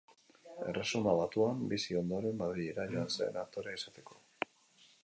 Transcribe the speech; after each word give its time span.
Erresuma 0.71 1.13
Batuan 1.19 1.61
bizi 1.75 1.99
ondoren 2.01 2.41
Madrilera 2.41 2.87
joan 2.95 3.15
zen 3.19 3.39
aktorea 3.45 3.81
izateko. 3.83 4.21